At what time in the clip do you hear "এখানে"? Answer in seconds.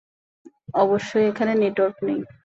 1.31-1.53